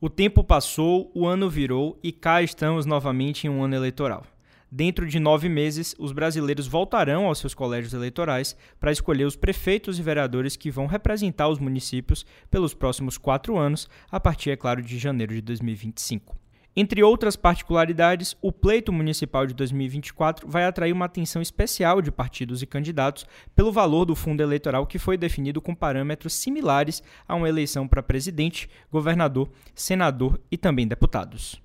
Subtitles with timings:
[0.00, 4.26] O tempo passou, o ano virou e cá estamos novamente em um ano eleitoral.
[4.70, 9.98] Dentro de nove meses, os brasileiros voltarão aos seus colégios eleitorais para escolher os prefeitos
[9.98, 14.82] e vereadores que vão representar os municípios pelos próximos quatro anos, a partir, é claro,
[14.82, 16.43] de janeiro de 2025.
[16.76, 22.62] Entre outras particularidades, o pleito municipal de 2024 vai atrair uma atenção especial de partidos
[22.62, 27.48] e candidatos pelo valor do fundo eleitoral que foi definido com parâmetros similares a uma
[27.48, 31.62] eleição para presidente, governador, senador e também deputados.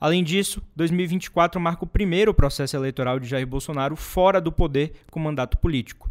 [0.00, 5.20] Além disso, 2024 marca o primeiro processo eleitoral de Jair Bolsonaro fora do poder com
[5.20, 6.10] mandato político.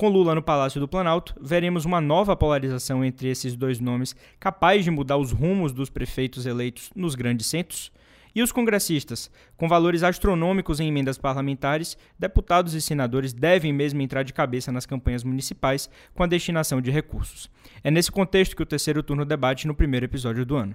[0.00, 4.82] Com Lula no Palácio do Planalto, veremos uma nova polarização entre esses dois nomes, capaz
[4.82, 7.92] de mudar os rumos dos prefeitos eleitos nos grandes centros.
[8.34, 14.22] E os congressistas, com valores astronômicos em emendas parlamentares, deputados e senadores devem mesmo entrar
[14.22, 17.50] de cabeça nas campanhas municipais com a destinação de recursos.
[17.84, 20.74] É nesse contexto que o terceiro turno debate no primeiro episódio do ano.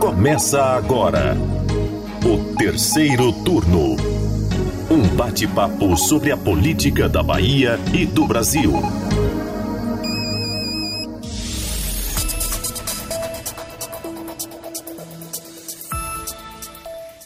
[0.00, 1.36] Começa agora
[2.24, 4.17] o terceiro turno.
[4.90, 8.72] Um bate-papo sobre a política da Bahia e do Brasil.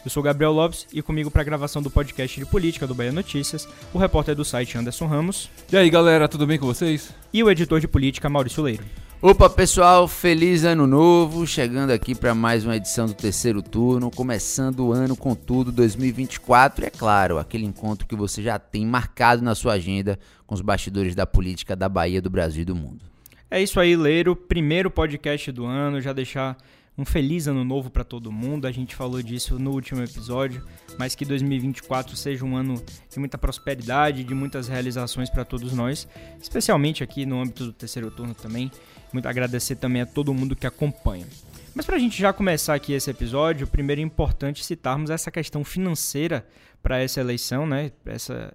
[0.05, 3.12] Eu sou Gabriel Lopes e comigo para a gravação do podcast de política do Bahia
[3.12, 5.48] Notícias, o repórter do site Anderson Ramos.
[5.70, 7.14] E aí, galera, tudo bem com vocês?
[7.33, 8.83] E o editor de política Maurício Leiro.
[9.24, 14.80] Opa, pessoal, feliz ano novo, chegando aqui para mais uma edição do terceiro turno, começando
[14.80, 19.40] o ano com tudo 2024, e é claro, aquele encontro que você já tem marcado
[19.40, 23.04] na sua agenda com os bastidores da política da Bahia, do Brasil e do mundo.
[23.48, 26.56] É isso aí, Leiro, primeiro podcast do ano, já deixar
[26.96, 28.66] um feliz ano novo para todo mundo.
[28.66, 30.62] A gente falou disso no último episódio,
[30.98, 36.06] mas que 2024 seja um ano de muita prosperidade, de muitas realizações para todos nós,
[36.40, 38.70] especialmente aqui no âmbito do terceiro turno também.
[39.12, 41.26] Muito agradecer também a todo mundo que acompanha.
[41.74, 45.64] Mas para a gente já começar aqui esse episódio, primeiro é importante citarmos essa questão
[45.64, 46.46] financeira
[46.82, 47.90] para essa eleição, né?
[48.04, 48.52] Essa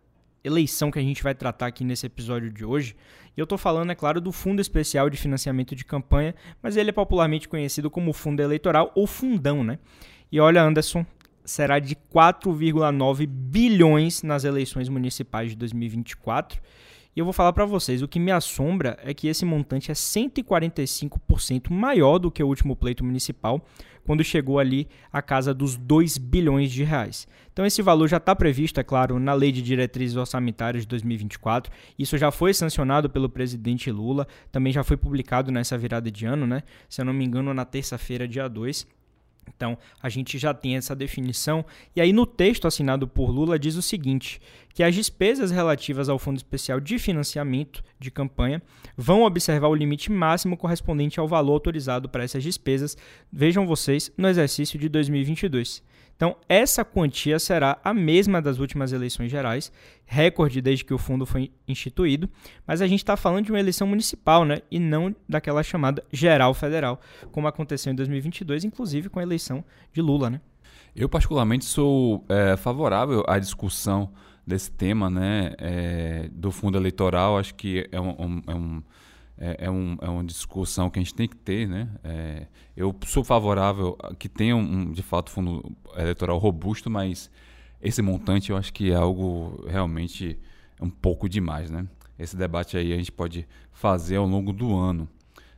[0.47, 2.96] eleição que a gente vai tratar aqui nesse episódio de hoje.
[3.35, 6.90] E eu estou falando, é claro, do Fundo Especial de Financiamento de Campanha, mas ele
[6.90, 9.78] é popularmente conhecido como Fundo Eleitoral ou Fundão, né?
[10.31, 11.06] E olha, Anderson,
[11.46, 16.62] será de 4,9 bilhões nas eleições municipais de 2024
[17.17, 19.94] e eu vou falar para vocês, o que me assombra é que esse montante é
[19.95, 23.59] 145% maior do que o último pleito municipal,
[24.05, 27.27] quando chegou ali a casa dos 2 bilhões de reais.
[27.51, 31.73] Então esse valor já está previsto, é claro, na Lei de Diretrizes Orçamentárias de 2024.
[31.97, 36.45] Isso já foi sancionado pelo presidente Lula, também já foi publicado nessa virada de ano,
[36.45, 36.61] né?
[36.88, 38.85] Se eu não me engano, na terça-feira, dia 2.
[39.56, 41.66] Então, a gente já tem essa definição.
[41.96, 44.41] E aí, no texto assinado por Lula, diz o seguinte:
[44.74, 48.62] que as despesas relativas ao Fundo Especial de Financiamento de Campanha
[48.96, 52.96] vão observar o limite máximo correspondente ao valor autorizado para essas despesas,
[53.31, 55.81] vejam vocês, no exercício de 2022.
[56.17, 59.72] Então, essa quantia será a mesma das últimas eleições gerais,
[60.03, 62.28] recorde desde que o fundo foi instituído,
[62.66, 64.57] mas a gente está falando de uma eleição municipal, né?
[64.72, 67.00] E não daquela chamada geral federal,
[67.31, 69.63] como aconteceu em 2022, inclusive com a eleição
[69.94, 70.41] de Lula, né?
[70.95, 74.09] Eu, particularmente, sou é, favorável à discussão
[74.45, 75.53] desse tema, né?
[75.59, 77.38] É, do fundo eleitoral.
[77.38, 78.83] Acho que é um, um, é um
[79.38, 81.90] é, é, um, é uma discussão que a gente tem que ter, né?
[82.03, 87.30] É, eu sou favorável que tenha um, de fato fundo eleitoral robusto, mas
[87.81, 90.40] esse montante eu acho que é algo realmente
[90.81, 91.88] um pouco demais, né?
[92.18, 95.08] Esse debate aí a gente pode fazer ao longo do ano,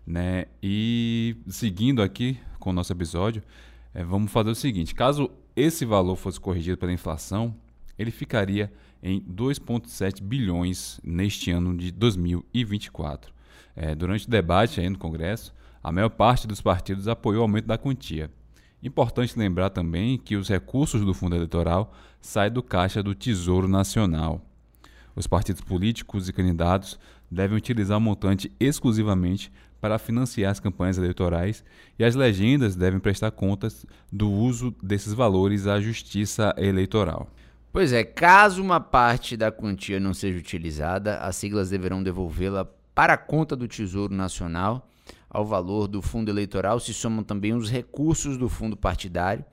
[0.05, 0.45] né?
[0.61, 3.41] E seguindo aqui com o nosso episódio,
[3.93, 7.55] é, vamos fazer o seguinte: caso esse valor fosse corrigido pela inflação,
[7.97, 13.38] ele ficaria em 2,7 bilhões neste ano de 2024.
[13.75, 15.53] É, durante o debate aí no Congresso,
[15.83, 18.29] a maior parte dos partidos apoiou o aumento da quantia.
[18.81, 24.41] Importante lembrar também que os recursos do fundo eleitoral saem do caixa do Tesouro Nacional.
[25.15, 26.97] Os partidos políticos e candidatos
[27.29, 31.63] devem utilizar o montante exclusivamente para financiar as campanhas eleitorais
[31.97, 37.29] e as legendas devem prestar contas do uso desses valores à Justiça Eleitoral.
[37.71, 42.67] Pois é, caso uma parte da quantia não seja utilizada, as siglas deverão devolvê-la
[42.99, 44.85] para a conta do Tesouro Nacional.
[45.29, 49.45] Ao valor do fundo eleitoral se somam também os recursos do fundo partidário,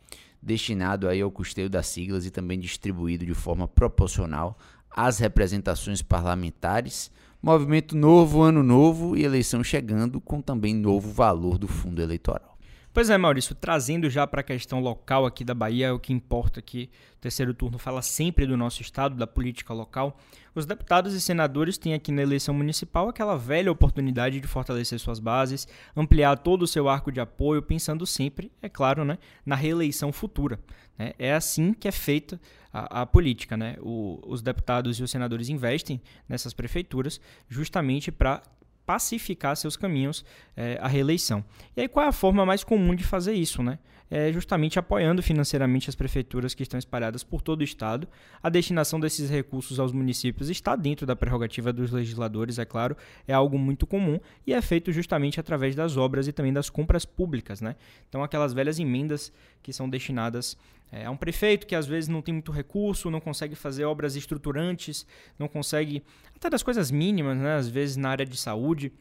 [0.43, 4.59] destinado aí ao custeio das siglas e também distribuído de forma proporcional
[4.91, 7.09] às representações parlamentares.
[7.41, 12.56] Movimento novo, ano novo e eleição chegando com também novo valor do fundo eleitoral.
[12.97, 16.61] Pois é, Maurício, trazendo já para a questão local aqui da Bahia, o que importa
[16.61, 16.89] aqui,
[17.19, 20.19] o terceiro turno fala sempre do nosso estado, da política local.
[20.55, 25.19] Os deputados e senadores têm aqui na eleição municipal aquela velha oportunidade de fortalecer suas
[25.19, 30.11] bases, ampliar todo o seu arco de apoio, pensando sempre, é claro, né, na reeleição
[30.11, 30.59] futura.
[30.99, 31.13] Né?
[31.19, 32.41] É assim que é feita
[32.73, 33.59] a, a política.
[33.59, 33.77] Né?
[33.83, 38.43] O, os deputados e os senadores investem nessas prefeituras justamente para
[38.87, 40.25] pacificar seus caminhos
[40.57, 41.45] é, à reeleição.
[41.77, 43.63] E aí, qual é a forma mais comum de fazer isso?
[43.63, 43.79] Né?
[44.11, 48.07] É justamente apoiando financeiramente as prefeituras que estão espalhadas por todo o Estado.
[48.43, 53.33] A destinação desses recursos aos municípios está dentro da prerrogativa dos legisladores, é claro, é
[53.33, 57.61] algo muito comum e é feito justamente através das obras e também das compras públicas.
[57.61, 57.75] Né?
[58.09, 59.33] Então, aquelas velhas emendas
[59.63, 60.57] que são destinadas
[60.93, 65.05] é um prefeito que às vezes não tem muito recurso, não consegue fazer obras estruturantes,
[65.39, 66.03] não consegue,
[66.35, 67.57] até das coisas mínimas, né?
[67.57, 68.93] às vezes na área de saúde.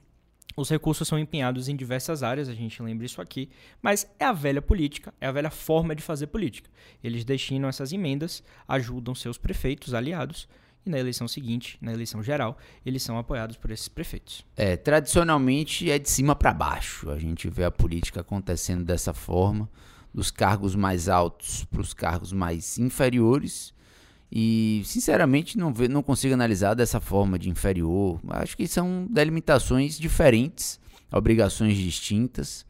[0.58, 3.50] Os recursos são empenhados em diversas áreas, a gente lembra isso aqui,
[3.82, 6.70] mas é a velha política, é a velha forma de fazer política.
[7.04, 10.48] Eles destinam essas emendas, ajudam seus prefeitos aliados
[10.86, 14.46] e na eleição seguinte, na eleição geral, eles são apoiados por esses prefeitos.
[14.56, 17.10] É, tradicionalmente é de cima para baixo.
[17.10, 19.68] A gente vê a política acontecendo dessa forma
[20.14, 23.74] dos cargos mais altos para os cargos mais inferiores.
[24.32, 28.20] E, sinceramente, não, não consigo analisar dessa forma de inferior.
[28.30, 30.80] Acho que são delimitações diferentes,
[31.12, 32.66] obrigações distintas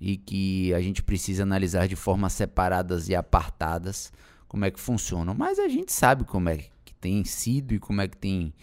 [0.00, 4.12] e que a gente precisa analisar de formas separadas e apartadas
[4.46, 5.34] como é que funcionam.
[5.34, 8.54] Mas a gente sabe como é que tem sido e como é que tem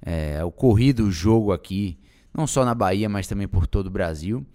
[0.00, 1.98] é, ocorrido o jogo aqui,
[2.32, 4.46] não só na Bahia, mas também por todo o Brasil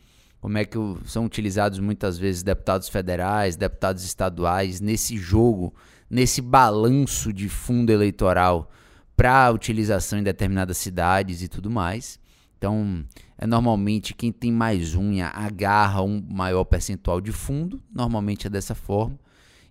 [0.46, 5.74] como é que são utilizados muitas vezes deputados federais, deputados estaduais nesse jogo,
[6.10, 8.70] nesse balanço de fundo eleitoral
[9.16, 12.20] para utilização em determinadas cidades e tudo mais.
[12.58, 13.06] Então,
[13.38, 18.74] é normalmente quem tem mais unha agarra um maior percentual de fundo, normalmente é dessa
[18.74, 19.20] forma,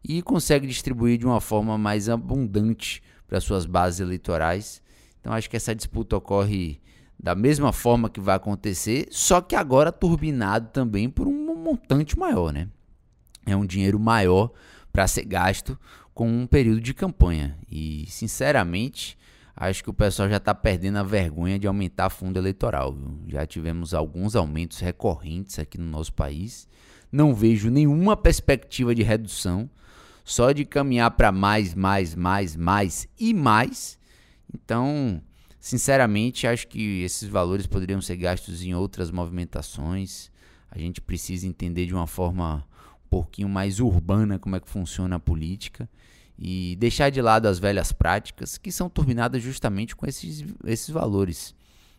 [0.02, 4.82] e consegue distribuir de uma forma mais abundante para suas bases eleitorais.
[5.20, 6.80] Então, acho que essa disputa ocorre
[7.18, 12.52] da mesma forma que vai acontecer, só que agora turbinado também por um montante maior,
[12.52, 12.68] né?
[13.46, 14.50] É um dinheiro maior
[14.92, 15.78] para ser gasto
[16.14, 17.58] com um período de campanha.
[17.70, 19.18] E, sinceramente,
[19.54, 22.92] acho que o pessoal já está perdendo a vergonha de aumentar fundo eleitoral.
[22.92, 23.18] Viu?
[23.26, 26.68] Já tivemos alguns aumentos recorrentes aqui no nosso país.
[27.10, 29.68] Não vejo nenhuma perspectiva de redução,
[30.24, 33.98] só de caminhar para mais, mais, mais, mais e mais.
[34.52, 35.20] Então,
[35.64, 40.30] Sinceramente, acho que esses valores poderiam ser gastos em outras movimentações.
[40.70, 42.66] A gente precisa entender de uma forma
[43.02, 45.88] um pouquinho mais urbana como é que funciona a política
[46.38, 51.54] e deixar de lado as velhas práticas que são turbinadas justamente com esses, esses valores.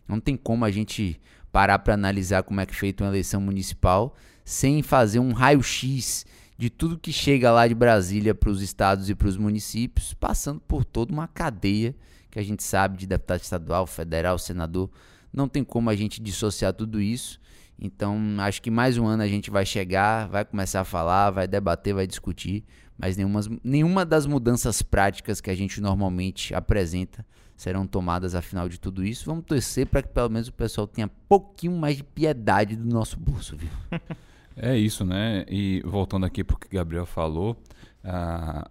[0.06, 3.40] Não tem como a gente parar para analisar como é que é feita uma eleição
[3.40, 6.24] municipal sem fazer um raio-x
[6.58, 10.60] de tudo que chega lá de Brasília para os estados e para os municípios, passando
[10.60, 11.94] por toda uma cadeia
[12.30, 14.90] que a gente sabe de deputado estadual, federal, senador.
[15.32, 17.40] Não tem como a gente dissociar tudo isso.
[17.78, 21.46] Então, acho que mais um ano a gente vai chegar, vai começar a falar, vai
[21.46, 22.64] debater, vai discutir,
[22.98, 27.24] mas nenhuma, nenhuma das mudanças práticas que a gente normalmente apresenta
[27.56, 29.26] serão tomadas afinal de tudo isso.
[29.26, 33.18] Vamos torcer para que pelo menos o pessoal tenha pouquinho mais de piedade do nosso
[33.18, 33.70] bolso, viu?
[34.58, 35.44] É isso, né?
[35.50, 37.62] E voltando aqui para o que Gabriel falou,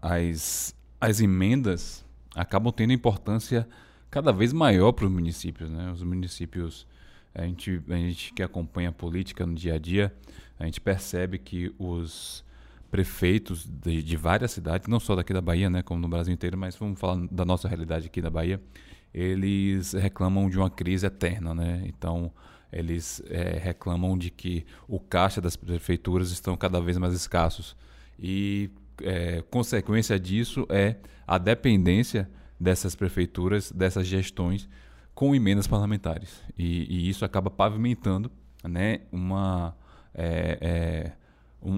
[0.02, 2.04] as, as emendas
[2.36, 3.68] acabam tendo importância
[4.10, 5.70] cada vez maior para os municípios.
[5.70, 5.92] Né?
[5.92, 6.88] Os municípios,
[7.36, 10.12] a gente, a gente que acompanha a política no dia a dia,
[10.58, 12.45] a gente percebe que os
[12.96, 16.58] prefeitos de, de, várias cidades, não só daqui da Bahia, né, como no Brasil inteiro,
[16.58, 18.62] mas vamos falar da nossa realidade aqui da Bahia,
[19.14, 21.84] eles reclamam de uma crise eterna, né?
[21.88, 22.32] Então
[22.72, 27.76] eles é, reclamam de que o caixa das prefeituras estão cada vez mais escassos
[28.18, 28.70] e
[29.02, 30.96] é, consequência disso é
[31.28, 34.70] a dependência dessas prefeituras, dessas gestões,
[35.14, 36.42] com emendas parlamentares.
[36.58, 38.32] E, e isso acaba pavimentando
[38.64, 39.76] né, uma,
[40.14, 41.12] é,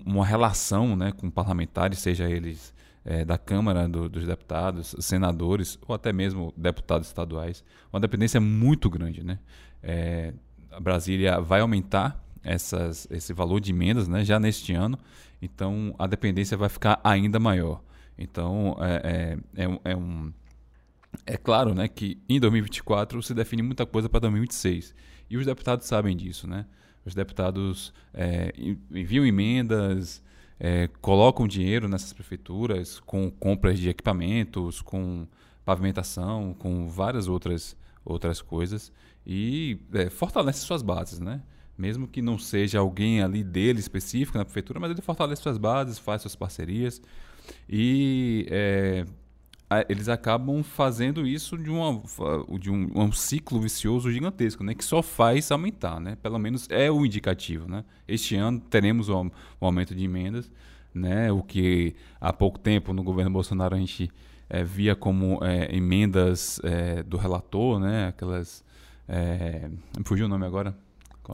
[0.06, 2.74] uma relação né, com parlamentares, seja eles
[3.06, 7.64] é, da Câmara do, dos Deputados, senadores ou até mesmo deputados estaduais.
[7.92, 9.24] Uma dependência muito grande.
[9.24, 9.40] Né?
[9.82, 10.34] É,
[10.72, 14.98] a Brasília vai aumentar essas, esse valor de emendas né, já neste ano
[15.42, 17.82] então a dependência vai ficar ainda maior.
[18.18, 20.34] Então é, é, é, um,
[21.26, 24.96] é, é claro né, que em 2024 se define muita coisa para 2026.
[25.30, 26.48] E os deputados sabem disso.
[26.48, 26.66] Né?
[27.08, 28.54] Os deputados é,
[28.92, 30.22] enviam emendas,
[30.60, 35.26] é, colocam dinheiro nessas prefeituras com compras de equipamentos, com
[35.64, 38.92] pavimentação, com várias outras, outras coisas
[39.26, 41.20] e é, fortalece suas bases.
[41.20, 41.42] Né?
[41.78, 46.00] mesmo que não seja alguém ali dele específico na prefeitura, mas ele fortalece suas bases,
[46.00, 47.00] faz suas parcerias
[47.70, 49.06] e é,
[49.90, 52.02] eles acabam fazendo isso de, uma,
[52.60, 54.74] de um, um, ciclo vicioso gigantesco, né?
[54.74, 56.16] Que só faz aumentar, né?
[56.22, 57.84] Pelo menos é o indicativo, né?
[58.08, 60.50] Este ano teremos um, um aumento de emendas,
[60.94, 61.32] né?
[61.32, 64.10] O que há pouco tempo no governo Bolsonaro a gente
[64.50, 68.08] é, via como é, emendas é, do relator, né?
[68.08, 68.64] Aquelas...
[69.98, 70.76] me fugiu o nome agora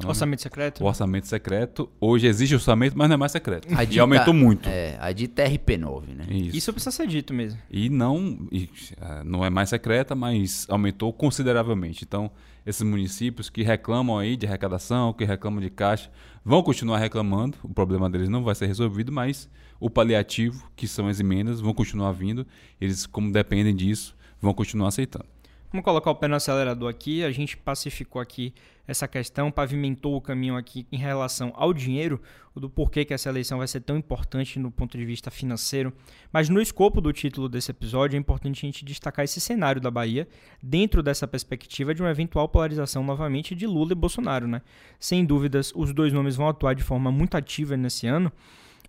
[0.01, 0.83] é orçamento secreto?
[0.83, 1.89] O orçamento secreto.
[1.99, 3.67] Hoje existe orçamento, mas não é mais secreto.
[3.75, 4.67] A e aumentou muito.
[4.67, 6.25] É, a dita RP9, né?
[6.29, 6.57] Isso.
[6.57, 7.59] Isso precisa ser dito mesmo.
[7.69, 8.69] E não, e,
[8.99, 12.03] é, não é mais secreta, mas aumentou consideravelmente.
[12.03, 12.31] Então,
[12.65, 16.09] esses municípios que reclamam aí de arrecadação, que reclamam de caixa,
[16.43, 17.57] vão continuar reclamando.
[17.63, 21.73] O problema deles não vai ser resolvido, mas o paliativo, que são as emendas, vão
[21.73, 22.47] continuar vindo.
[22.79, 25.25] Eles, como dependem disso, vão continuar aceitando.
[25.73, 27.23] Vamos colocar o pé no acelerador aqui.
[27.23, 28.53] A gente pacificou aqui
[28.87, 32.21] essa questão, pavimentou o caminho aqui em relação ao dinheiro,
[32.55, 35.91] do porquê que essa eleição vai ser tão importante no ponto de vista financeiro.
[36.31, 39.89] Mas no escopo do título desse episódio, é importante a gente destacar esse cenário da
[39.89, 40.27] Bahia
[40.61, 44.47] dentro dessa perspectiva de uma eventual polarização novamente de Lula e Bolsonaro.
[44.47, 44.61] Né?
[44.99, 48.31] Sem dúvidas, os dois nomes vão atuar de forma muito ativa nesse ano.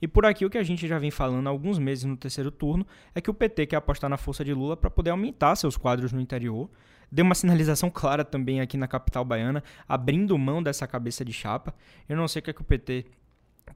[0.00, 2.50] E por aqui o que a gente já vem falando há alguns meses no terceiro
[2.50, 5.76] turno é que o PT quer apostar na força de Lula para poder aumentar seus
[5.76, 6.68] quadros no interior.
[7.10, 11.74] Deu uma sinalização clara também aqui na capital baiana, abrindo mão dessa cabeça de chapa.
[12.08, 13.06] Eu não sei o que, é que o PT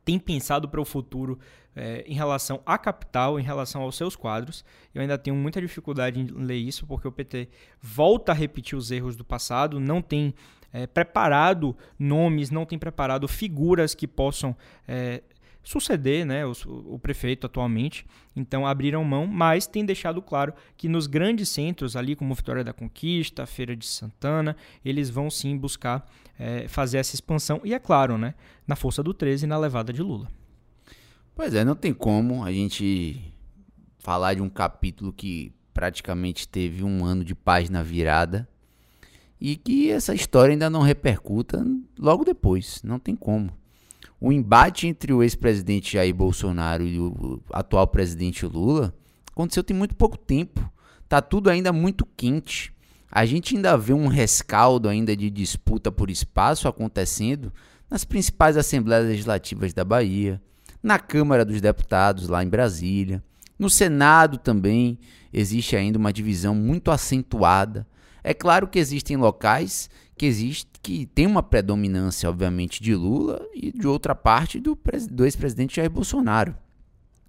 [0.05, 1.39] tem pensado para o futuro
[1.75, 4.65] é, em relação à capital, em relação aos seus quadros.
[4.95, 7.49] Eu ainda tenho muita dificuldade em ler isso, porque o PT
[7.81, 10.35] volta a repetir os erros do passado, não tem
[10.73, 14.57] é, preparado nomes, não tem preparado figuras que possam
[14.87, 15.23] é,
[15.69, 16.53] suceder né, o,
[16.87, 18.07] o, prefeito atualmente.
[18.35, 22.73] Então abriram mão, mas tem deixado claro que nos grandes centros, ali como Vitória da
[22.73, 26.07] Conquista, Feira de Santana, eles vão sim buscar
[26.39, 27.61] é, fazer essa expansão.
[27.65, 28.35] E é claro, né,
[28.67, 30.29] na força do 13 e na levada de Lula.
[31.35, 33.21] Pois é, não tem como a gente
[33.99, 38.49] falar de um capítulo que praticamente teve um ano de paz na virada
[39.39, 41.63] e que essa história ainda não repercuta
[41.99, 42.83] logo depois.
[42.83, 43.53] Não tem como
[44.21, 48.95] o embate entre o ex-presidente Jair Bolsonaro e o atual presidente Lula
[49.31, 50.69] aconteceu tem muito pouco tempo.
[51.09, 52.73] Tá tudo ainda muito quente.
[53.11, 57.53] A gente ainda vê um rescaldo ainda de disputa por espaço acontecendo
[57.89, 60.43] nas principais assembleias legislativas da Bahia,
[60.83, 63.23] na Câmara dos Deputados lá em Brasília,
[63.59, 64.99] no Senado também
[65.33, 67.87] existe ainda uma divisão muito acentuada.
[68.23, 73.71] É claro que existem locais que existe que tem uma predominância, obviamente, de Lula e
[73.71, 74.75] de outra parte do,
[75.11, 76.57] do ex-presidente Jair Bolsonaro.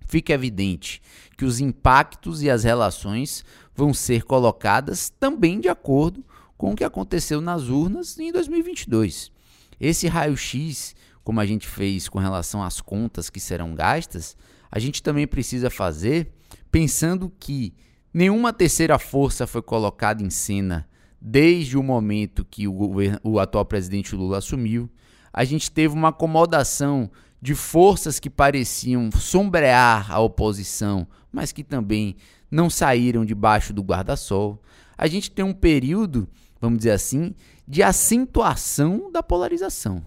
[0.08, 1.02] Fica evidente
[1.38, 3.44] que os impactos e as relações
[3.76, 6.24] vão ser colocadas também de acordo
[6.58, 9.30] com o que aconteceu nas urnas em 2022.
[9.78, 14.38] Esse raio-x, como a gente fez com relação às contas que serão gastas,
[14.72, 16.32] a gente também precisa fazer
[16.72, 17.74] pensando que
[18.14, 20.88] nenhuma terceira força foi colocada em cena
[21.22, 24.90] desde o momento que o, o atual presidente Lula assumiu.
[25.32, 27.10] A gente teve uma acomodação
[27.42, 32.16] de forças que pareciam sombrear a oposição, mas que também
[32.50, 34.62] não saíram debaixo do guarda-sol.
[34.98, 36.28] A gente tem um período,
[36.60, 37.34] vamos dizer assim,
[37.68, 40.04] de acentuação da polarização.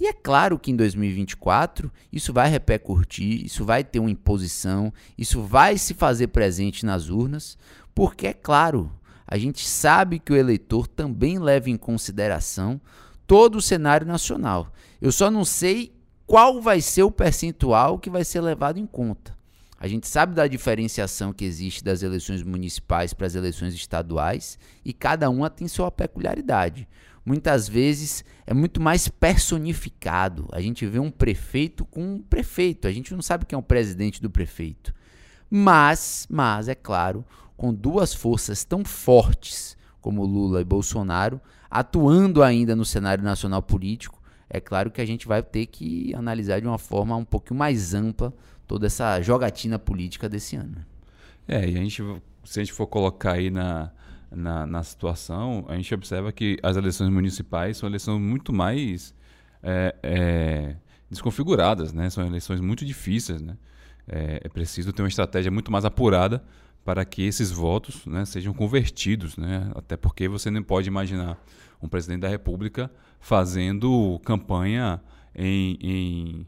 [0.00, 5.42] E é claro que em 2024 isso vai repercutir, isso vai ter uma imposição, isso
[5.42, 7.56] vai se fazer presente nas urnas,
[7.94, 8.90] porque é claro,
[9.26, 12.80] a gente sabe que o eleitor também leva em consideração
[13.26, 14.72] todo o cenário nacional.
[15.00, 15.94] Eu só não sei
[16.26, 19.36] qual vai ser o percentual que vai ser levado em conta.
[19.78, 24.92] A gente sabe da diferenciação que existe das eleições municipais para as eleições estaduais e
[24.92, 26.86] cada uma tem sua peculiaridade.
[27.24, 30.48] Muitas vezes é muito mais personificado.
[30.52, 33.62] A gente vê um prefeito com um prefeito, a gente não sabe quem é o
[33.62, 34.94] presidente do prefeito.
[35.50, 37.24] Mas, mas é claro,
[37.62, 41.40] com duas forças tão fortes como Lula e Bolsonaro,
[41.70, 46.60] atuando ainda no cenário nacional político, é claro que a gente vai ter que analisar
[46.60, 48.34] de uma forma um pouquinho mais ampla
[48.66, 50.84] toda essa jogatina política desse ano.
[51.46, 52.02] É, e a gente,
[52.42, 53.92] se a gente for colocar aí na,
[54.28, 59.14] na, na situação, a gente observa que as eleições municipais são eleições muito mais
[59.62, 60.76] é, é,
[61.08, 62.10] desconfiguradas, né?
[62.10, 63.56] São eleições muito difíceis, né?
[64.08, 66.42] É, é preciso ter uma estratégia muito mais apurada
[66.84, 69.70] para que esses votos né, sejam convertidos, né?
[69.74, 71.38] até porque você não pode imaginar
[71.80, 75.00] um presidente da República fazendo campanha
[75.34, 76.46] em, em,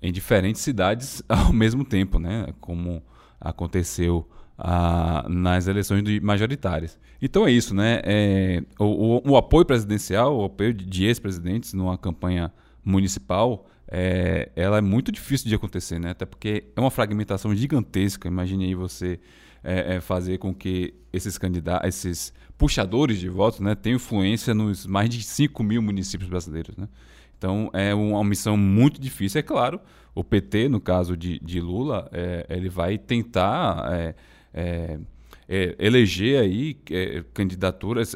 [0.00, 2.48] em diferentes cidades ao mesmo tempo, né?
[2.60, 3.02] como
[3.40, 4.28] aconteceu
[4.58, 6.98] ah, nas eleições majoritárias.
[7.20, 8.00] Então é isso, né?
[8.04, 12.52] É, o, o, apoio presidencial, o apoio de, de ex-presidentes numa campanha
[12.84, 16.10] municipal, é, ela é muito difícil de acontecer, né?
[16.10, 18.28] Até porque é uma fragmentação gigantesca.
[18.28, 19.20] Imagine aí você
[19.64, 24.86] é, é, fazer com que esses candidatos, esses puxadores de votos, né, tenham influência nos
[24.86, 26.88] mais de 5 mil municípios brasileiros, né?
[27.36, 29.40] Então é uma missão muito difícil.
[29.40, 29.80] É claro,
[30.14, 34.14] o PT, no caso de, de Lula, é, ele vai tentar é,
[34.54, 34.98] é,
[35.48, 36.74] é eleger aí
[37.34, 38.14] candidaturas,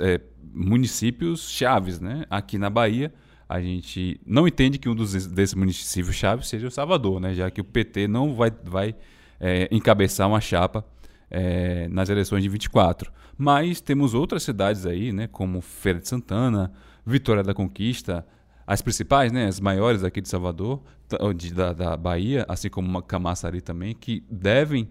[0.55, 2.25] municípios chaves, né?
[2.31, 3.13] Aqui na Bahia
[3.49, 7.35] a gente não entende que um dos desses municípios chaves seja o Salvador, né?
[7.35, 8.95] Já que o PT não vai, vai
[9.39, 10.85] é, encabeçar uma chapa
[11.31, 13.13] é, nas eleições de 24.
[13.37, 15.27] Mas temos outras cidades aí, né?
[15.27, 16.73] Como Feira de Santana,
[17.05, 18.27] Vitória da Conquista,
[18.67, 19.47] as principais, né?
[19.47, 20.83] As maiores aqui de Salvador,
[21.37, 24.89] de, da, da Bahia, assim como Camaçari também, que devem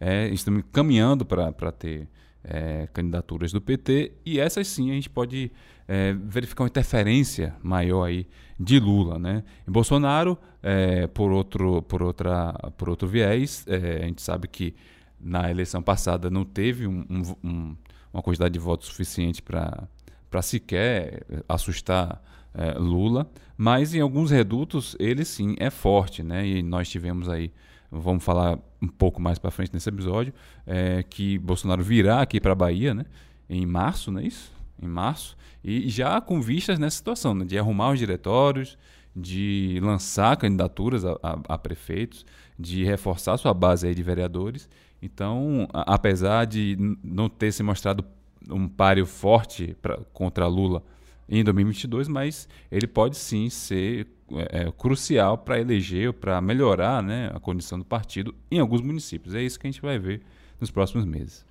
[0.00, 2.08] é, estão caminhando para ter
[2.44, 5.50] é, candidaturas do PT e essas sim a gente pode
[5.86, 8.26] é, verificar uma interferência maior aí
[8.58, 9.42] de Lula, né?
[9.66, 14.74] Em Bolsonaro, é, por outro por outra por outro viés, é, a gente sabe que
[15.20, 17.04] na eleição passada não teve um,
[17.42, 17.76] um,
[18.12, 22.22] uma quantidade de votos suficiente para sequer assustar
[22.54, 26.46] é, Lula, mas em alguns redutos ele sim é forte, né?
[26.46, 27.52] E nós tivemos aí
[27.90, 30.32] vamos falar um pouco mais para frente nesse episódio,
[30.66, 33.04] é, que Bolsonaro virá aqui para a Bahia, né,
[33.48, 34.52] em março, não é isso?
[34.80, 38.78] Em março, e já com vistas nessa situação, né, de arrumar os diretórios,
[39.16, 42.24] de lançar candidaturas a, a, a prefeitos,
[42.58, 44.68] de reforçar sua base de vereadores.
[45.00, 48.04] Então, a, apesar de não ter se mostrado
[48.50, 50.82] um páreo forte pra, contra Lula
[51.28, 57.30] em 2022, mas ele pode sim ser é, é, crucial para eleger, para melhorar né,
[57.34, 59.34] a condição do partido em alguns municípios.
[59.34, 60.22] É isso que a gente vai ver
[60.60, 61.46] nos próximos meses.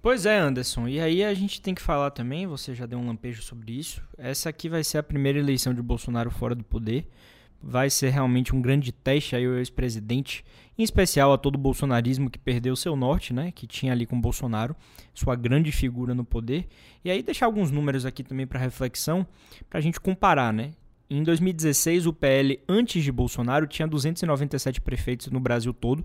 [0.00, 0.88] Pois é, Anderson.
[0.88, 4.02] E aí a gente tem que falar também, você já deu um lampejo sobre isso.
[4.18, 7.06] Essa aqui vai ser a primeira eleição de Bolsonaro fora do poder.
[7.62, 10.44] Vai ser realmente um grande teste aí ao ex-presidente,
[10.82, 14.20] em especial a todo o bolsonarismo que perdeu seu norte, né, que tinha ali com
[14.20, 14.74] Bolsonaro,
[15.14, 16.66] sua grande figura no poder.
[17.04, 19.26] E aí deixar alguns números aqui também para reflexão,
[19.70, 20.72] para a gente comparar, né?
[21.08, 26.04] Em 2016, o PL antes de Bolsonaro tinha 297 prefeitos no Brasil todo.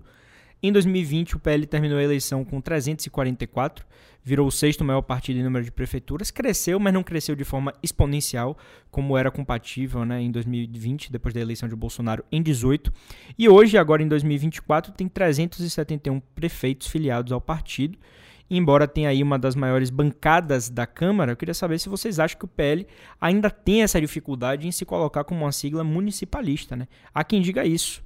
[0.60, 3.86] Em 2020, o PL terminou a eleição com 344,
[4.24, 7.72] virou o sexto maior partido em número de prefeituras, cresceu, mas não cresceu de forma
[7.80, 8.58] exponencial,
[8.90, 12.92] como era compatível né, em 2020, depois da eleição de Bolsonaro em 18.
[13.38, 17.96] E hoje, agora em 2024, tem 371 prefeitos filiados ao partido
[18.50, 22.38] embora tenha aí uma das maiores bancadas da Câmara, eu queria saber se vocês acham
[22.38, 22.86] que o PL
[23.20, 26.74] ainda tem essa dificuldade em se colocar como uma sigla municipalista.
[26.74, 26.88] Né?
[27.12, 28.02] Há quem diga isso,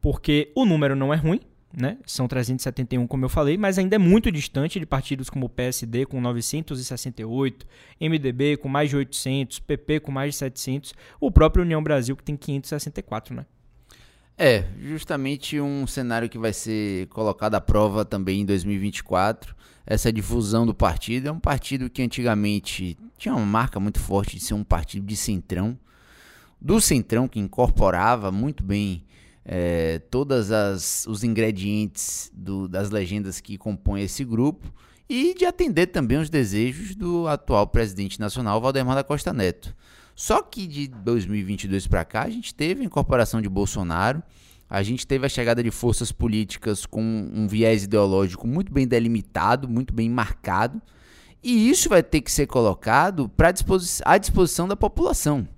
[0.00, 1.40] porque o número não é ruim,
[1.72, 1.98] né?
[2.06, 6.06] São 371, como eu falei, mas ainda é muito distante de partidos como o PSD
[6.06, 7.66] com 968,
[8.00, 12.24] MDB com mais de 800, PP com mais de 700, o próprio União Brasil que
[12.24, 13.46] tem 564, né?
[14.40, 19.54] É, justamente um cenário que vai ser colocado à prova também em 2024.
[19.84, 24.44] Essa difusão do partido é um partido que antigamente tinha uma marca muito forte de
[24.44, 25.76] ser um partido de centrão,
[26.60, 29.02] do centrão que incorporava muito bem
[29.50, 34.70] é, todas as os ingredientes do, das legendas que compõem esse grupo
[35.08, 39.74] e de atender também os desejos do atual presidente nacional Valdemar da Costa Neto.
[40.14, 44.22] Só que de 2022 para cá, a gente teve a incorporação de Bolsonaro,
[44.68, 49.66] a gente teve a chegada de forças políticas com um viés ideológico muito bem delimitado,
[49.66, 50.82] muito bem marcado,
[51.42, 55.48] e isso vai ter que ser colocado disposi à disposição da população.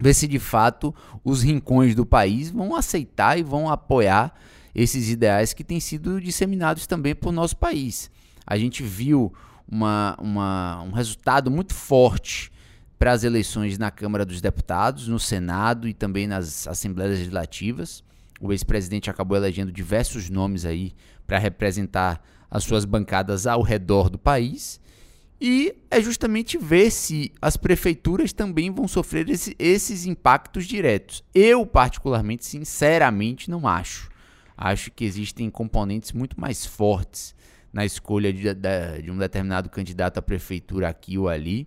[0.00, 4.34] Ver se de fato os rincões do país vão aceitar e vão apoiar
[4.74, 8.10] esses ideais que têm sido disseminados também por nosso país.
[8.46, 9.32] A gente viu
[9.68, 12.50] uma, uma, um resultado muito forte
[12.98, 18.02] para as eleições na Câmara dos Deputados, no Senado e também nas Assembleias Legislativas.
[18.40, 20.94] O ex-presidente acabou elegendo diversos nomes aí
[21.26, 24.79] para representar as suas bancadas ao redor do país.
[25.40, 31.24] E é justamente ver se as prefeituras também vão sofrer esse, esses impactos diretos.
[31.34, 34.10] Eu, particularmente, sinceramente, não acho.
[34.54, 37.34] Acho que existem componentes muito mais fortes
[37.72, 41.66] na escolha de, de, de um determinado candidato à prefeitura aqui ou ali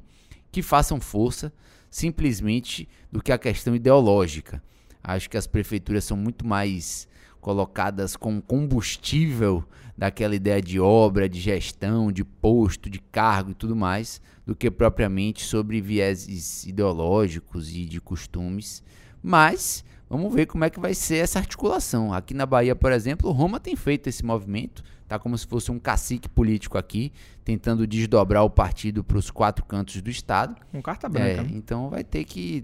[0.51, 1.51] que façam força
[1.89, 4.61] simplesmente do que a questão ideológica.
[5.03, 7.07] Acho que as prefeituras são muito mais
[7.43, 9.63] colocadas com combustível
[9.97, 14.71] daquela ideia de obra, de gestão, de posto, de cargo e tudo mais, do que
[14.71, 18.81] propriamente sobre vieses ideológicos e de costumes.
[19.21, 22.13] Mas Vamos ver como é que vai ser essa articulação.
[22.13, 25.79] Aqui na Bahia, por exemplo, Roma tem feito esse movimento, tá como se fosse um
[25.79, 27.11] cacique político aqui,
[27.43, 30.55] tentando desdobrar o partido para os quatro cantos do estado.
[30.71, 31.41] Com carta branca.
[31.41, 32.63] É, então vai ter que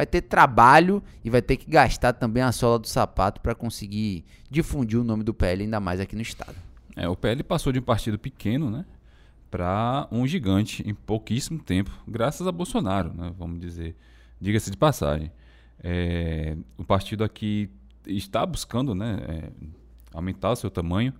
[0.00, 4.24] vai ter trabalho e vai ter que gastar também a sola do sapato para conseguir
[4.48, 6.56] difundir o nome do PL ainda mais aqui no estado.
[6.96, 8.86] É, o PL passou de um partido pequeno, né,
[9.50, 13.94] para um gigante em pouquíssimo tempo, graças a Bolsonaro, né, vamos dizer.
[14.40, 15.30] Diga-se de passagem.
[15.84, 17.68] É, o partido aqui
[18.06, 19.50] está buscando, né, é,
[20.14, 21.12] aumentar o seu tamanho,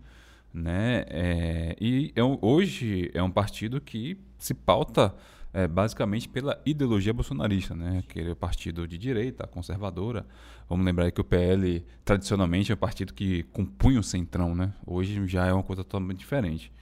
[0.54, 5.14] né, é, e é hoje é um partido que se pauta
[5.52, 7.98] é, basicamente pela ideologia bolsonarista, né?
[7.98, 10.26] Aquele partido de direita, conservadora.
[10.68, 14.72] Vamos lembrar que o PL tradicionalmente é um partido que compunha o centrão, né?
[14.86, 16.72] Hoje já é uma coisa totalmente diferente.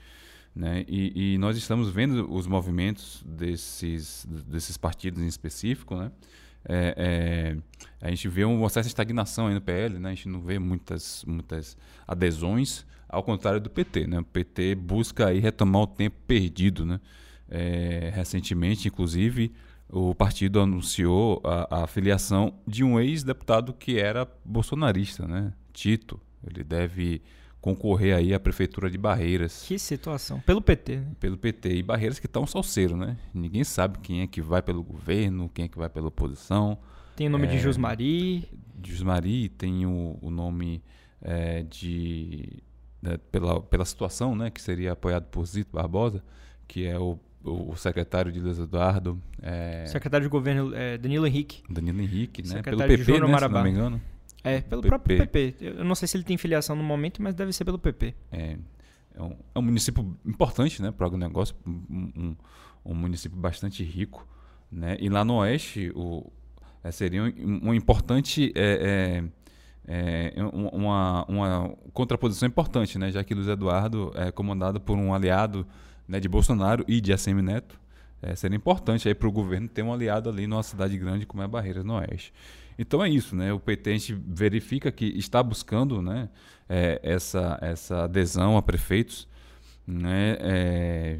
[0.55, 0.83] Né?
[0.87, 6.11] E, e, nós estamos vendo os movimentos desses, desses partidos em específico, né?
[6.65, 6.93] É,
[8.01, 10.09] é, a gente vê uma certa estagnação aí no PL, né?
[10.09, 11.77] a gente não vê muitas, muitas
[12.07, 14.07] adesões, ao contrário do PT.
[14.07, 14.19] Né?
[14.19, 16.85] O PT busca aí retomar o tempo perdido.
[16.85, 16.99] Né?
[17.49, 19.51] É, recentemente, inclusive,
[19.89, 25.51] o partido anunciou a, a filiação de um ex-deputado que era bolsonarista, né?
[25.73, 26.19] Tito.
[26.45, 27.21] Ele deve
[27.59, 29.65] concorrer aí à prefeitura de Barreiras.
[29.67, 30.39] Que situação.
[30.41, 31.11] Pelo PT, né?
[31.19, 31.75] Pelo PT.
[31.75, 33.17] E Barreiras que está um salseiro, né?
[33.33, 36.77] Ninguém sabe quem é que vai pelo governo, quem é que vai pela oposição.
[37.15, 38.47] Tem o nome é, de Jusmari.
[38.85, 40.81] Jusmari, tem o, o nome
[41.21, 42.63] é, de...
[43.31, 44.49] Pela, pela situação, né?
[44.49, 46.23] Que seria apoiado por Zito Barbosa,
[46.67, 49.21] que é o o secretário de Luiz Eduardo.
[49.41, 49.85] É...
[49.87, 51.63] Secretário de governo é Danilo Henrique.
[51.69, 52.55] Danilo Henrique, né?
[52.55, 54.01] Secretário pelo PP, né, se não me engano.
[54.43, 54.87] É, pelo PP.
[54.89, 55.55] próprio PP.
[55.61, 58.13] Eu não sei se ele tem filiação no momento, mas deve ser pelo PP.
[58.31, 58.57] É,
[59.15, 62.35] é, um, é um município importante, né, para o negócio, um, um,
[62.85, 64.27] um, município bastante rico,
[64.71, 64.97] né?
[64.99, 66.31] E lá no oeste, o,
[66.83, 69.23] é, seria um, um importante é,
[69.87, 73.11] é, é uma, uma contraposição importante, né?
[73.11, 75.65] Já que Luiz Eduardo é comandado por um aliado
[76.09, 77.79] né, de Bolsonaro e de ACM Neto,
[78.21, 81.43] é, seria importante aí para o governo ter um aliado ali numa cidade grande como
[81.43, 82.33] é Barreiras no Oeste.
[82.77, 83.53] Então é isso, né?
[83.53, 86.29] O PT a gente verifica que está buscando, né,
[86.67, 89.27] é, essa essa adesão a prefeitos,
[89.85, 91.19] né, é,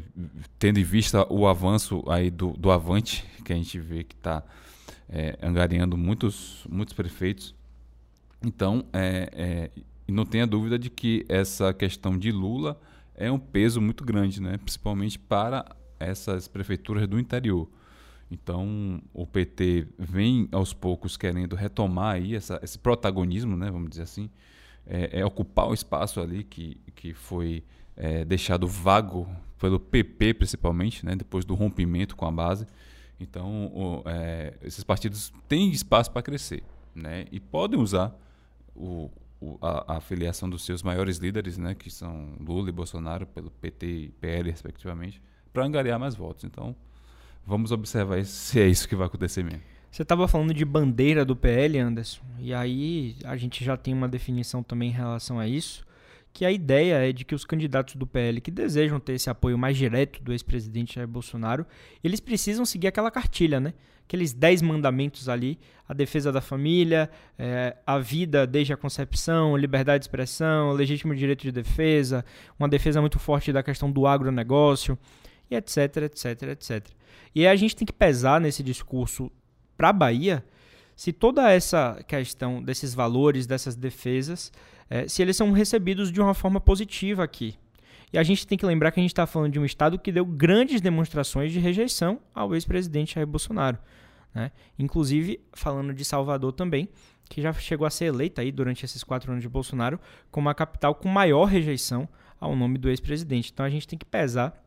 [0.58, 4.42] tendo em vista o avanço aí do, do Avante, que a gente vê que está
[5.08, 7.54] é, angariando muitos muitos prefeitos.
[8.42, 9.70] Então, é, é,
[10.08, 12.80] não tenha dúvida de que essa questão de Lula
[13.20, 14.56] é um peso muito grande, né?
[14.56, 15.64] principalmente para
[15.98, 17.68] essas prefeituras do interior.
[18.30, 24.04] Então, o PT vem aos poucos querendo retomar aí essa, esse protagonismo, né, vamos dizer
[24.04, 24.30] assim,
[24.86, 27.64] é, é ocupar o espaço ali que, que foi
[27.96, 29.28] é, deixado vago
[29.58, 32.68] pelo PP, principalmente, né, depois do rompimento com a base.
[33.18, 36.62] Então, o, é, esses partidos têm espaço para crescer
[36.94, 38.16] né, e podem usar
[38.76, 39.10] o,
[39.60, 43.86] a, a filiação dos seus maiores líderes, né, que são Lula e Bolsonaro, pelo PT
[43.86, 45.20] e PL, respectivamente,
[45.52, 46.44] para angariar mais votos.
[46.44, 46.74] Então,
[47.46, 49.62] vamos observar se é isso que vai acontecer mesmo.
[49.90, 54.08] Você estava falando de bandeira do PL, Anderson, e aí a gente já tem uma
[54.08, 55.84] definição também em relação a isso,
[56.32, 59.58] que a ideia é de que os candidatos do PL que desejam ter esse apoio
[59.58, 61.66] mais direto do ex-presidente Jair Bolsonaro,
[62.04, 63.74] eles precisam seguir aquela cartilha, né?
[64.10, 65.56] Aqueles dez mandamentos ali,
[65.88, 71.42] a defesa da família, é, a vida desde a concepção, liberdade de expressão, legítimo direito
[71.42, 72.24] de defesa,
[72.58, 74.98] uma defesa muito forte da questão do agronegócio,
[75.48, 76.86] e etc, etc, etc.
[77.32, 79.30] E a gente tem que pesar nesse discurso
[79.76, 80.44] para a Bahia
[80.96, 84.52] se toda essa questão desses valores, dessas defesas,
[84.90, 87.56] é, se eles são recebidos de uma forma positiva aqui.
[88.12, 90.10] E a gente tem que lembrar que a gente está falando de um Estado que
[90.10, 93.78] deu grandes demonstrações de rejeição ao ex-presidente Jair Bolsonaro.
[94.34, 94.50] Né?
[94.78, 96.88] Inclusive, falando de Salvador também,
[97.28, 100.54] que já chegou a ser eleita aí durante esses quatro anos de Bolsonaro como a
[100.54, 102.08] capital com maior rejeição
[102.40, 103.50] ao nome do ex-presidente.
[103.52, 104.60] Então a gente tem que pesar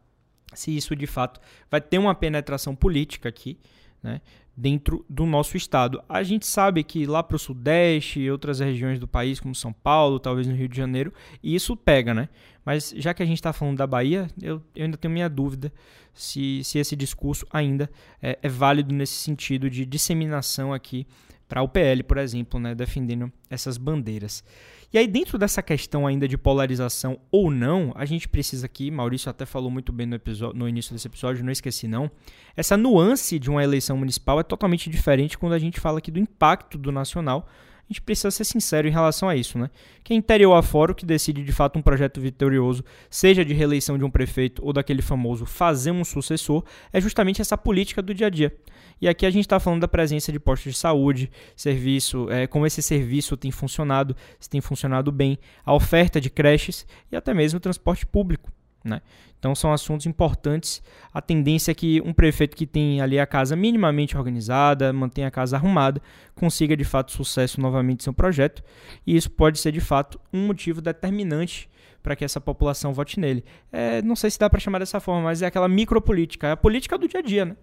[0.54, 3.58] se isso de fato vai ter uma penetração política aqui,
[4.02, 4.22] né,
[4.56, 6.02] dentro do nosso estado.
[6.08, 9.74] A gente sabe que lá para o Sudeste e outras regiões do país, como São
[9.74, 12.30] Paulo, talvez no Rio de Janeiro, isso pega, né?
[12.66, 15.72] Mas já que a gente está falando da Bahia, eu, eu, ainda tenho minha dúvida
[16.14, 17.90] se, se esse discurso ainda
[18.22, 21.06] é, é válido nesse sentido de disseminação aqui
[21.48, 24.44] para o PL, por exemplo, né, defendendo essas bandeiras.
[24.92, 29.30] E aí, dentro dessa questão ainda de polarização ou não, a gente precisa aqui, Maurício
[29.30, 32.10] até falou muito bem no, episódio, no início desse episódio, não esqueci não,
[32.56, 36.20] essa nuance de uma eleição municipal é totalmente diferente quando a gente fala aqui do
[36.20, 37.48] impacto do nacional.
[37.90, 39.70] A gente precisa ser sincero em relação a isso, né?
[40.04, 43.98] Que é interior afora o que decide de fato um projeto vitorioso, seja de reeleição
[43.98, 48.28] de um prefeito ou daquele famoso fazer um sucessor, é justamente essa política do dia
[48.28, 48.56] a dia.
[49.02, 52.66] E aqui a gente está falando da presença de postos de saúde, serviço, é, como
[52.66, 57.58] esse serviço tem funcionado, se tem funcionado bem, a oferta de creches e até mesmo
[57.58, 58.50] o transporte público.
[58.84, 59.02] Né?
[59.40, 60.82] Então são assuntos importantes.
[61.14, 65.32] A tendência é que um prefeito que tem ali a casa minimamente organizada, mantém a
[65.32, 66.02] casa arrumada,
[66.36, 68.64] consiga de fato sucesso novamente em seu projeto.
[69.06, 71.70] E isso pode ser de fato um motivo determinante
[72.02, 73.44] para que essa população vote nele.
[73.72, 76.58] É, não sei se dá para chamar dessa forma, mas é aquela micropolítica, é a
[76.58, 77.56] política do dia a dia, né?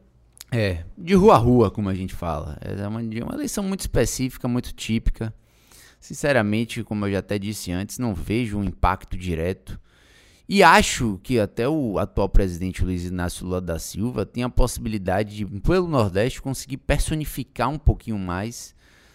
[0.53, 2.59] É, de rua a rua, como a gente fala.
[2.61, 5.33] É uma, uma eleição muito específica, muito típica.
[6.01, 9.79] Sinceramente, como eu já até disse antes, não vejo um impacto direto
[10.53, 15.37] e acho que até o atual presidente Luiz Inácio Lula da Silva tem a possibilidade
[15.37, 18.75] de, pelo Nordeste, conseguir personificar um pouquinho mais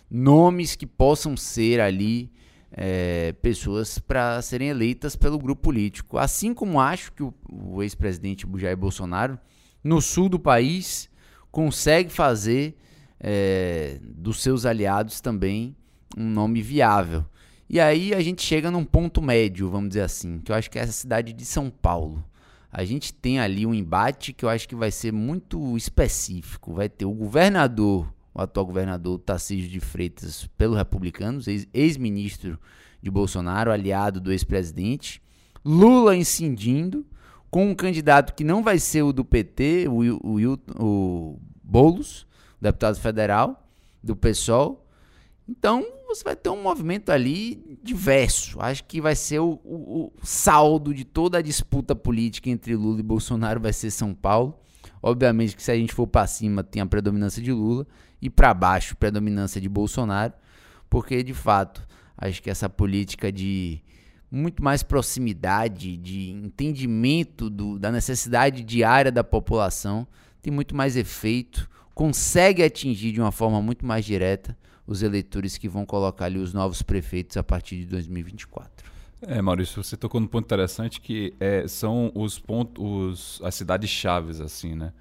[0.10, 2.32] nomes que possam ser ali
[2.72, 6.18] é, pessoas para serem eleitas pelo grupo político.
[6.18, 9.38] Assim como acho que o, o ex-presidente Jair Bolsonaro,
[9.84, 11.10] no sul do país,
[11.52, 12.78] consegue fazer
[13.20, 15.76] é, dos seus aliados também
[16.18, 17.26] um nome viável.
[17.68, 20.78] E aí a gente chega num ponto médio, vamos dizer assim, que eu acho que
[20.78, 22.24] é essa cidade de São Paulo.
[22.72, 26.74] A gente tem ali um embate que eu acho que vai ser muito específico.
[26.74, 32.60] Vai ter o governador, o atual governador Tarcísio de Freitas, pelo Republicanos, ex-ministro
[33.02, 35.22] de Bolsonaro, aliado do ex-presidente.
[35.64, 37.06] Lula incidindo,
[37.50, 42.28] com um candidato que não vai ser o do PT, o, o, o Boulos,
[42.60, 43.68] deputado federal,
[44.04, 44.85] do PSOL.
[45.48, 48.60] Então, você vai ter um movimento ali diverso.
[48.60, 53.00] Acho que vai ser o, o, o, saldo de toda a disputa política entre Lula
[53.00, 54.60] e Bolsonaro vai ser São Paulo.
[55.02, 57.86] Obviamente que se a gente for para cima tem a predominância de Lula
[58.20, 60.34] e para baixo predominância de Bolsonaro,
[60.90, 63.84] porque de fato acho que essa política de
[64.32, 70.08] muito mais proximidade, de entendimento do, da necessidade diária da população
[70.42, 75.68] tem muito mais efeito, consegue atingir de uma forma muito mais direta os eleitores que
[75.68, 78.92] vão colocar ali os novos prefeitos a partir de 2024.
[79.22, 84.40] É, Maurício, você tocou num ponto interessante que é, são os pontos, as cidades chaves,
[84.40, 84.94] assim, né?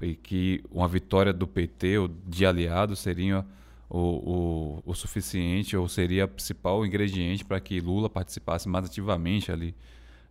[0.00, 3.44] E que uma vitória do PT ou de aliado seria
[3.88, 9.50] o, o, o suficiente ou seria o principal ingrediente para que Lula participasse mais ativamente
[9.50, 9.74] ali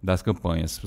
[0.01, 0.79] das campanhas.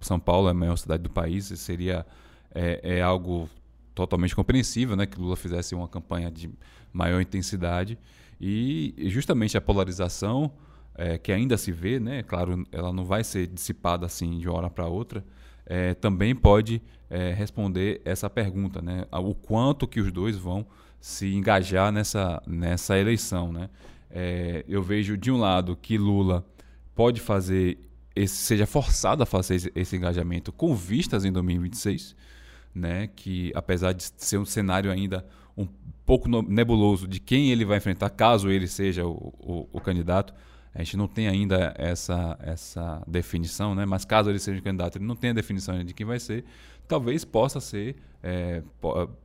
[0.00, 2.06] São Paulo é a maior cidade do país e seria
[2.54, 3.48] é, é algo
[3.94, 6.50] totalmente compreensível, né, que Lula fizesse uma campanha de
[6.92, 7.98] maior intensidade
[8.40, 10.52] e justamente a polarização
[10.94, 14.58] é, que ainda se vê, né, claro, ela não vai ser dissipada assim de uma
[14.58, 15.24] hora para outra,
[15.64, 20.66] é, também pode é, responder essa pergunta, né, o quanto que os dois vão
[21.00, 23.70] se engajar nessa nessa eleição, né?
[24.10, 26.44] É, eu vejo de um lado que Lula
[26.94, 27.78] pode fazer
[28.14, 32.16] esse, seja forçado a fazer esse, esse engajamento com vistas em 2026
[32.74, 35.26] né, que apesar de ser um cenário ainda
[35.56, 35.66] um
[36.10, 40.34] pouco nebuloso de quem ele vai enfrentar, caso ele seja o, o, o candidato,
[40.74, 43.86] a gente não tem ainda essa, essa definição, né?
[43.86, 46.44] mas caso ele seja o candidato, ele não tem a definição de quem vai ser,
[46.88, 47.94] talvez possa ser
[48.24, 48.60] é,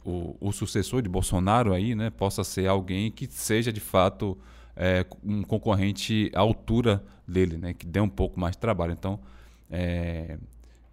[0.06, 2.12] o, o, sucessor de Bolsonaro aí, né?
[2.12, 4.38] possa ser alguém que seja de fato
[4.76, 7.74] é, um concorrente à altura dele, né?
[7.74, 8.94] que dê um pouco mais de trabalho.
[8.94, 9.20] Então,
[9.72, 10.38] é,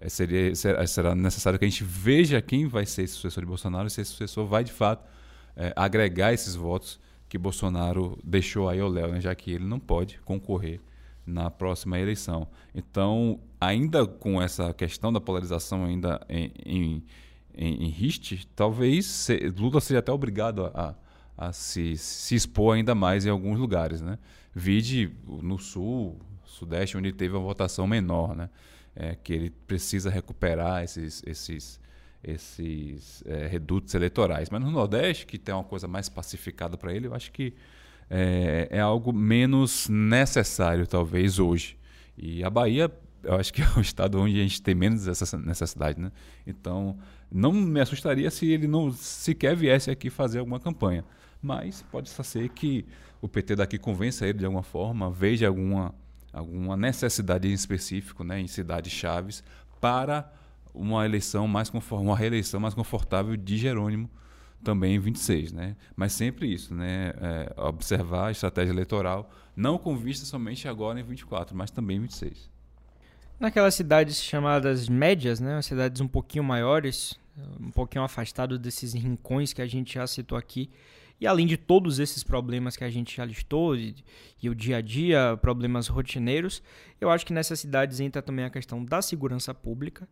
[0.01, 3.91] é, seria, será necessário que a gente veja quem vai ser esse sucessor de Bolsonaro
[3.91, 5.13] se esse sucessor vai de fato
[5.57, 9.79] é, agregar esses votos que Bolsonaro deixou aí ao Léo, né, já que ele não
[9.79, 10.81] pode concorrer
[11.25, 12.49] na próxima eleição.
[12.75, 17.05] Então, ainda com essa questão da polarização ainda em, em,
[17.55, 20.95] em, em riste, talvez se, Lula seja até obrigado a,
[21.39, 24.01] a, a se, se, expor ainda mais em alguns lugares.
[24.01, 24.19] Né?
[24.55, 28.35] Vide no Sul, Sudeste, onde teve uma votação menor.
[28.37, 28.51] Né?
[28.95, 31.81] é, que ele precisa recuperar esses, esses,
[32.23, 34.49] esses é, redutos eleitorais.
[34.51, 37.55] Mas no Nordeste, que tem uma coisa mais pacificada para ele, eu acho que
[38.09, 41.79] é, é, algo menos necessário, talvez, hoje.
[42.17, 42.91] E a Bahia,
[43.23, 46.01] eu acho que é o estado onde a gente tem menos essa necessidade.
[46.01, 46.13] Né?
[46.47, 46.99] Então,
[47.31, 51.05] não me assustaria se ele não sequer viesse aqui fazer alguma campanha.
[51.41, 52.87] Mas pode ser que
[53.21, 55.95] o PT daqui convença ele de alguma forma, veja alguma
[56.33, 59.45] alguma necessidade em específico, né, em cidades chaves,
[59.81, 60.33] para
[60.75, 64.11] uma eleição mais uma reeleição mais confortável de Jerônimo
[64.63, 65.77] também em 26, né?
[65.97, 67.13] Mas sempre isso, né?
[67.21, 72.01] É, observar a estratégia eleitoral, não com vista somente agora em 24, mas também em
[72.01, 72.51] 26.
[73.41, 75.61] Naquelas cidades chamadas médias, né?
[75.63, 77.19] Cidades um pouquinho maiores,
[77.61, 80.71] um pouquinho afastadas desses rincões que a gente já citou aqui,
[81.21, 83.95] e além de todos esses problemas que a gente já listou, e,
[84.43, 86.61] e, o dia a dia, problemas rotineiros,
[87.01, 90.09] eu acho que nessas cidades entra também a questão da segurança pública.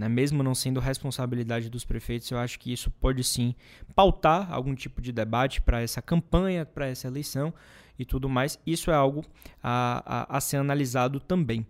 [0.00, 0.08] Né?
[0.08, 3.54] mesmo não sendo responsabilidade dos prefeitos, eu acho que isso pode sim
[3.94, 7.52] pautar algum tipo de debate para essa campanha, para essa eleição
[7.98, 8.58] e tudo mais.
[8.66, 9.22] Isso é algo
[9.62, 11.66] a, a, a ser analisado também.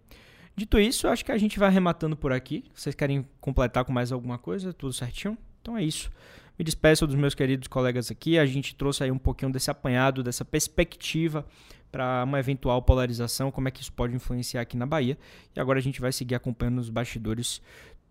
[0.55, 2.65] Dito isso, acho que a gente vai arrematando por aqui.
[2.73, 4.73] Vocês querem completar com mais alguma coisa?
[4.73, 5.37] Tudo certinho?
[5.61, 6.09] Então é isso.
[6.57, 8.39] Me despeço dos meus queridos colegas aqui.
[8.39, 11.45] A gente trouxe aí um pouquinho desse apanhado, dessa perspectiva
[11.91, 15.19] para uma eventual polarização, como é que isso pode influenciar aqui na Bahia.
[15.55, 17.61] E agora a gente vai seguir acompanhando os bastidores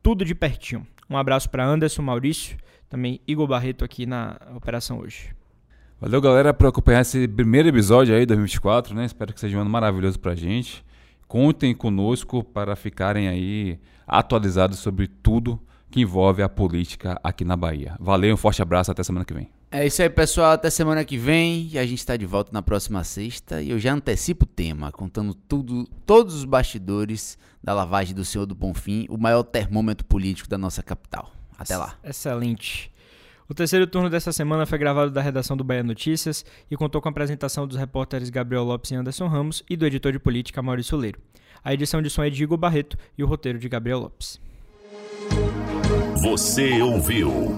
[0.01, 0.85] tudo de pertinho.
[1.09, 2.57] Um abraço para Anderson, Maurício,
[2.87, 5.35] também Igor Barreto aqui na operação hoje.
[5.99, 9.05] Valeu, galera, por acompanhar esse primeiro episódio aí, 2024, né?
[9.05, 10.85] Espero que seja um ano maravilhoso pra gente.
[11.27, 15.59] Contem conosco para ficarem aí atualizados sobre tudo
[15.91, 17.95] que envolve a política aqui na Bahia.
[17.99, 19.58] Valeu, um forte abraço, até semana que vem.
[19.71, 20.51] É isso aí, pessoal.
[20.51, 21.69] Até semana que vem.
[21.71, 23.61] E a gente está de volta na próxima sexta.
[23.61, 28.45] E eu já antecipo o tema, contando tudo, todos os bastidores da lavagem do Senhor
[28.45, 31.31] do Bonfim, o maior termômetro político da nossa capital.
[31.57, 31.95] Até lá.
[32.03, 32.91] Excelente.
[33.47, 37.09] O terceiro turno dessa semana foi gravado da redação do Bahia Notícias e contou com
[37.09, 40.97] a apresentação dos repórteres Gabriel Lopes e Anderson Ramos e do editor de política Maurício
[40.97, 41.19] Leiro.
[41.63, 44.39] A edição de som é de Igor Barreto e o roteiro de Gabriel Lopes.
[46.21, 47.57] Você ouviu